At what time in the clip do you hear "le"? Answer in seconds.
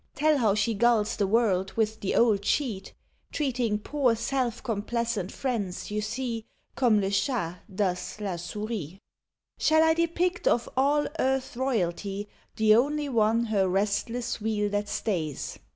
6.99-7.11